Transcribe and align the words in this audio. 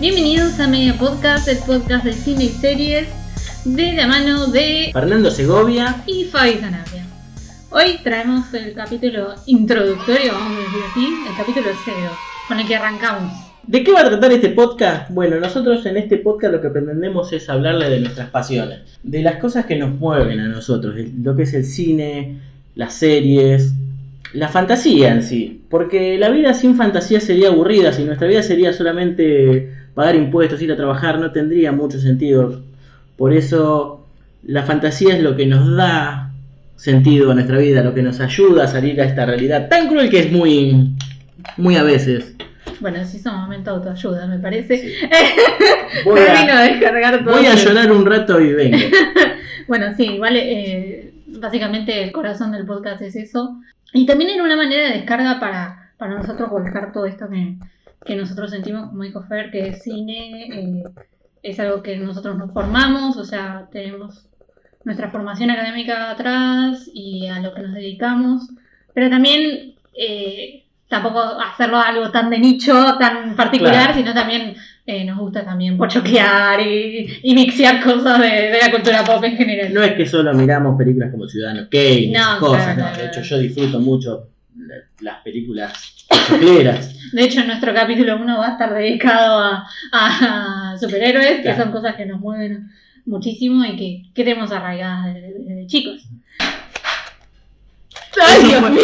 Bienvenidos 0.00 0.58
a 0.60 0.66
Media 0.66 0.94
Podcast, 0.94 1.46
el 1.46 1.58
podcast 1.58 2.06
de 2.06 2.14
cine 2.14 2.44
y 2.44 2.48
series, 2.48 3.06
de 3.66 3.92
la 3.92 4.06
mano 4.06 4.46
de 4.46 4.88
Fernando 4.94 5.30
Segovia 5.30 6.02
y 6.06 6.24
Fabi 6.24 6.54
Zanabria. 6.54 7.04
Hoy 7.68 7.98
traemos 8.02 8.54
el 8.54 8.72
capítulo 8.72 9.34
introductorio, 9.44 10.32
vamos 10.32 10.56
a 10.56 10.60
decir 10.62 10.80
así, 10.90 11.06
el 11.28 11.36
capítulo 11.36 11.66
cero, 11.84 12.12
con 12.48 12.58
el 12.58 12.66
que 12.66 12.76
arrancamos. 12.76 13.30
¿De 13.66 13.84
qué 13.84 13.92
va 13.92 14.00
a 14.00 14.08
tratar 14.08 14.32
este 14.32 14.48
podcast? 14.48 15.10
Bueno, 15.10 15.38
nosotros 15.38 15.84
en 15.84 15.98
este 15.98 16.16
podcast 16.16 16.54
lo 16.54 16.62
que 16.62 16.70
pretendemos 16.70 17.30
es 17.34 17.50
hablarle 17.50 17.90
de 17.90 18.00
nuestras 18.00 18.30
pasiones, 18.30 18.98
de 19.02 19.20
las 19.20 19.36
cosas 19.36 19.66
que 19.66 19.76
nos 19.76 19.90
mueven 19.90 20.40
a 20.40 20.48
nosotros, 20.48 20.94
lo 21.22 21.36
que 21.36 21.42
es 21.42 21.52
el 21.52 21.66
cine, 21.66 22.38
las 22.74 22.94
series, 22.94 23.74
la 24.32 24.48
fantasía 24.48 25.12
en 25.12 25.22
sí. 25.22 25.60
Porque 25.68 26.16
la 26.16 26.30
vida 26.30 26.54
sin 26.54 26.74
fantasía 26.76 27.20
sería 27.20 27.48
aburrida, 27.48 27.92
si 27.92 28.04
nuestra 28.04 28.26
vida 28.26 28.42
sería 28.42 28.72
solamente 28.72 29.79
pagar 29.94 30.14
impuestos, 30.16 30.60
ir 30.62 30.72
a 30.72 30.76
trabajar, 30.76 31.18
no 31.18 31.32
tendría 31.32 31.72
mucho 31.72 31.98
sentido. 31.98 32.60
Por 33.16 33.32
eso 33.32 34.06
la 34.44 34.62
fantasía 34.62 35.16
es 35.16 35.22
lo 35.22 35.36
que 35.36 35.46
nos 35.46 35.76
da 35.76 36.30
sentido 36.76 37.30
a 37.30 37.34
nuestra 37.34 37.58
vida, 37.58 37.82
lo 37.82 37.92
que 37.94 38.02
nos 38.02 38.20
ayuda 38.20 38.64
a 38.64 38.68
salir 38.68 39.00
a 39.00 39.04
esta 39.04 39.26
realidad 39.26 39.68
tan 39.68 39.88
cruel 39.88 40.08
que 40.08 40.20
es 40.20 40.32
muy, 40.32 40.94
muy 41.58 41.76
a 41.76 41.82
veces. 41.82 42.34
Bueno, 42.80 43.04
si 43.04 43.18
son 43.18 43.34
momento 43.38 43.70
de 43.70 43.76
autoayuda, 43.76 44.26
me 44.26 44.38
parece. 44.38 44.94
Voy 46.04 46.20
a- 46.20 46.62
descargar 46.62 47.22
todo. 47.24 47.34
Voy 47.36 47.46
a 47.46 47.54
llorar 47.54 47.92
un 47.92 48.06
rato 48.06 48.40
y 48.40 48.52
vengo. 48.52 48.78
Bueno, 49.68 49.94
sí, 49.96 50.18
vale. 50.18 50.40
eh, 50.52 51.12
básicamente 51.26 52.02
el 52.02 52.10
corazón 52.10 52.50
del 52.50 52.66
podcast 52.66 53.02
es 53.02 53.14
eso. 53.14 53.60
Y 53.92 54.04
también 54.04 54.30
era 54.30 54.42
una 54.42 54.56
manera 54.56 54.88
de 54.88 54.94
descarga 54.98 55.38
para, 55.38 55.92
para 55.96 56.16
nosotros 56.18 56.50
volcar 56.50 56.92
todo 56.92 57.06
esto 57.06 57.28
que, 57.30 57.54
que 58.04 58.16
nosotros 58.16 58.50
sentimos, 58.50 58.88
como 58.88 59.02
dijo 59.04 59.22
Fer, 59.22 59.50
que 59.50 59.68
es 59.68 59.82
cine, 59.82 60.48
eh, 60.52 60.82
es 61.42 61.58
algo 61.60 61.82
que 61.82 61.96
nosotros 61.96 62.36
nos 62.36 62.52
formamos, 62.52 63.16
o 63.16 63.24
sea, 63.24 63.68
tenemos 63.70 64.26
nuestra 64.84 65.10
formación 65.10 65.50
académica 65.50 66.10
atrás 66.10 66.88
y 66.92 67.26
a 67.26 67.40
lo 67.40 67.52
que 67.54 67.62
nos 67.62 67.74
dedicamos, 67.74 68.48
pero 68.94 69.10
también 69.10 69.74
eh, 69.94 70.64
tampoco 70.88 71.20
hacerlo 71.20 71.78
algo 71.78 72.10
tan 72.10 72.30
de 72.30 72.38
nicho, 72.38 72.96
tan 72.98 73.36
particular, 73.36 73.74
Claro. 73.74 73.94
sino 73.94 74.14
también 74.14 74.54
eh, 74.86 75.04
nos 75.04 75.18
gusta 75.18 75.44
también 75.44 75.76
pochoquear 75.76 76.60
y, 76.66 77.20
y 77.22 77.34
mixear 77.34 77.82
cosas 77.84 78.18
de, 78.18 78.28
de 78.28 78.58
la 78.60 78.70
cultura 78.72 79.04
pop 79.04 79.22
en 79.22 79.36
general. 79.36 79.72
No 79.72 79.82
es 79.82 79.92
que 79.92 80.06
solo 80.06 80.32
miramos 80.34 80.76
películas 80.76 81.10
como 81.12 81.28
Ciudadano 81.28 81.68
Kane, 81.70 82.10
No, 82.12 82.18
esas 82.18 82.38
cosas, 82.38 82.74
claro, 82.74 82.96
no. 82.96 83.02
De 83.02 83.06
hecho, 83.08 83.20
yo 83.20 83.38
disfruto 83.38 83.78
mucho 83.80 84.28
las 85.00 85.18
películas. 85.22 86.06
De 87.12 87.22
hecho, 87.24 87.44
nuestro 87.44 87.72
capítulo 87.74 88.16
1 88.16 88.38
va 88.38 88.48
a 88.48 88.52
estar 88.52 88.72
dedicado 88.74 89.38
a, 89.38 89.66
a 89.92 90.76
superhéroes, 90.78 91.42
que 91.42 91.54
son 91.56 91.70
cosas 91.72 91.94
que 91.96 92.06
nos 92.06 92.20
mueven 92.20 92.70
muchísimo 93.06 93.64
y 93.64 93.76
que, 93.76 94.02
que 94.14 94.24
tenemos 94.24 94.50
arraigadas 94.52 95.14
desde, 95.14 95.32
desde 95.38 95.66
chicos. 95.66 96.02
¡Ay, 98.22 98.38
Eso 98.38 98.46
Dios 98.48 98.60
fue- 98.60 98.70
mío! 98.70 98.82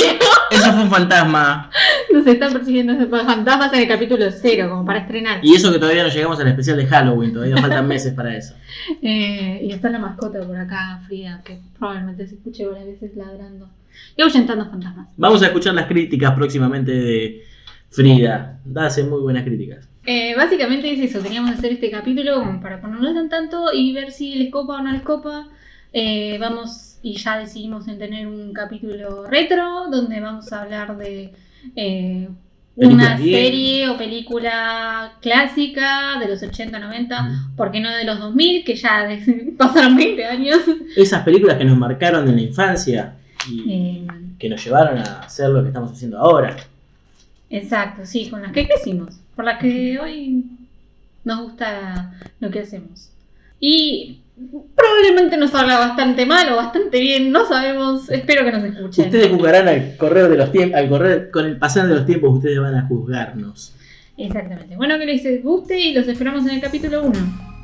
Eso 0.50 0.72
fue 0.72 0.82
un 0.82 0.90
fantasma. 0.90 1.70
Nos 2.12 2.26
están 2.26 2.52
persiguiendo 2.52 2.94
fantasmas 3.08 3.72
en 3.72 3.80
el 3.80 3.88
capítulo 3.88 4.24
0, 4.30 4.68
como 4.70 4.84
para 4.86 5.00
estrenar. 5.00 5.40
Y 5.44 5.54
eso 5.54 5.72
que 5.72 5.78
todavía 5.78 6.04
no 6.04 6.08
llegamos 6.08 6.38
al 6.40 6.48
especial 6.48 6.76
de 6.76 6.86
Halloween, 6.86 7.32
todavía 7.32 7.56
faltan 7.56 7.86
meses 7.88 8.14
para 8.14 8.36
eso. 8.36 8.54
Eh, 9.02 9.60
y 9.64 9.72
está 9.72 9.90
la 9.90 9.98
mascota 9.98 10.40
por 10.46 10.56
acá, 10.56 11.00
Frida, 11.06 11.40
que 11.44 11.58
probablemente 11.78 12.26
se 12.26 12.36
escuche 12.36 12.64
varias 12.66 12.86
veces 12.86 13.16
ladrando 13.16 13.68
y 14.16 14.22
ahuyentando 14.22 14.64
fantasmas. 14.70 15.08
Vamos 15.16 15.42
a 15.42 15.46
escuchar 15.46 15.74
las 15.74 15.86
críticas 15.86 16.32
próximamente 16.34 16.92
de 16.92 17.44
Frida. 17.90 18.60
Hace 18.76 19.04
muy 19.04 19.20
buenas 19.20 19.44
críticas. 19.44 19.88
Eh, 20.04 20.34
básicamente 20.36 20.92
es 20.92 21.00
eso, 21.10 21.20
teníamos 21.20 21.50
que 21.50 21.58
hacer 21.58 21.72
este 21.72 21.90
capítulo 21.90 22.36
como 22.38 22.60
para 22.60 22.80
ponernos 22.80 23.16
en 23.16 23.28
tanto 23.28 23.72
y 23.72 23.92
ver 23.92 24.12
si 24.12 24.36
les 24.36 24.52
copa 24.52 24.76
o 24.76 24.82
no 24.82 24.92
les 24.92 25.02
copa. 25.02 25.48
Eh, 25.92 26.36
vamos 26.38 26.98
y 27.02 27.14
ya 27.16 27.38
decidimos 27.38 27.88
en 27.88 27.98
tener 27.98 28.26
un 28.26 28.52
capítulo 28.52 29.26
retro 29.26 29.88
donde 29.90 30.20
vamos 30.20 30.52
a 30.52 30.62
hablar 30.62 30.96
de 30.96 31.32
eh, 31.74 32.28
una 32.76 33.16
bien. 33.16 33.34
serie 33.34 33.88
o 33.88 33.96
película 33.96 35.14
clásica 35.22 36.18
de 36.20 36.28
los 36.28 36.42
80, 36.42 36.78
90, 36.78 37.50
¿por 37.56 37.72
qué 37.72 37.80
no 37.80 37.90
de 37.90 38.04
los 38.04 38.18
2000? 38.18 38.64
Que 38.64 38.76
ya 38.76 39.08
pasaron 39.58 39.96
20 39.96 40.24
años. 40.24 40.58
Esas 40.96 41.22
películas 41.22 41.56
que 41.56 41.64
nos 41.64 41.78
marcaron 41.78 42.28
en 42.28 42.36
la 42.36 42.42
infancia 42.42 43.16
y 43.48 43.64
Eh, 43.70 44.06
que 44.38 44.48
nos 44.48 44.64
llevaron 44.64 44.98
a 44.98 45.20
hacer 45.20 45.48
lo 45.50 45.62
que 45.62 45.68
estamos 45.68 45.92
haciendo 45.92 46.18
ahora. 46.18 46.56
exacto, 47.50 48.04
sí, 48.04 48.28
con 48.28 48.42
las 48.42 48.52
que 48.52 48.66
crecimos, 48.66 49.14
por 49.34 49.44
las 49.44 49.58
que 49.60 49.98
hoy 49.98 50.44
nos 51.24 51.42
gusta 51.42 52.12
lo 52.40 52.50
que 52.50 52.60
hacemos. 52.60 53.10
Y 53.60 54.20
probablemente 54.74 55.36
nos 55.38 55.50
salga 55.50 55.78
bastante 55.78 56.26
mal 56.26 56.52
o 56.52 56.56
bastante 56.56 57.00
bien, 57.00 57.32
no 57.32 57.46
sabemos, 57.46 58.10
espero 58.10 58.44
que 58.44 58.52
nos 58.52 58.64
escuchen. 58.64 59.06
Ustedes 59.06 59.28
juzgarán 59.28 59.68
al 59.68 59.96
correr 59.96 60.28
de 60.28 60.36
los 60.36 60.52
tiempos, 60.52 60.78
al 60.78 60.88
correr 60.88 61.30
con 61.30 61.46
el 61.46 61.56
pasar 61.56 61.88
de 61.88 61.94
los 61.94 62.06
tiempos, 62.06 62.34
ustedes 62.36 62.60
van 62.60 62.74
a 62.74 62.86
juzgarnos. 62.86 63.72
Exactamente. 64.18 64.76
Bueno, 64.76 64.98
que 64.98 65.06
les 65.06 65.42
guste 65.42 65.78
y 65.78 65.94
los 65.94 66.06
esperamos 66.08 66.44
en 66.46 66.54
el 66.56 66.60
capítulo 66.60 67.02
1. 67.04 67.55